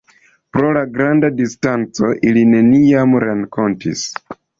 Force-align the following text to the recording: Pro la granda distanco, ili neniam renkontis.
Pro 0.55 0.69
la 0.77 0.81
granda 0.93 1.29
distanco, 1.41 2.09
ili 2.29 2.43
neniam 2.53 3.13
renkontis. 3.25 4.03